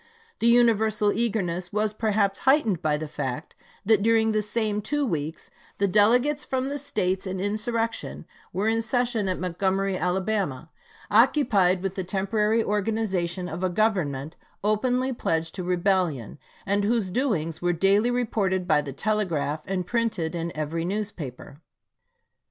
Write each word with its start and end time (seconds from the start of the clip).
The 0.39 0.47
universal 0.47 1.13
eagerness 1.13 1.71
was 1.71 1.93
perhaps 1.93 2.39
heightened 2.39 2.81
by 2.81 2.97
the 2.97 3.07
fact 3.07 3.53
that 3.85 4.01
during 4.01 4.31
the 4.31 4.41
same 4.41 4.81
two 4.81 5.05
weeks 5.05 5.51
the 5.77 5.87
delegates 5.87 6.43
from 6.43 6.69
the 6.69 6.79
States 6.79 7.27
in 7.27 7.39
insurrection 7.39 8.25
were 8.51 8.67
in 8.67 8.81
session 8.81 9.29
at 9.29 9.37
Montgomery, 9.39 9.95
Alabama, 9.95 10.71
occupied 11.11 11.83
with 11.83 11.93
the 11.93 12.03
temporary 12.03 12.63
organization 12.63 13.47
of 13.47 13.63
a 13.63 13.69
government 13.69 14.35
openly 14.63 15.13
pledged 15.13 15.53
to 15.53 15.63
rebellion, 15.63 16.39
and 16.65 16.83
whose 16.83 17.11
doings 17.11 17.61
were 17.61 17.71
daily 17.71 18.09
reported 18.09 18.67
by 18.67 18.81
the 18.81 18.93
telegraph 18.93 19.61
and 19.67 19.85
printed 19.85 20.33
in 20.33 20.51
every 20.55 20.83
newspaper. 20.83 21.61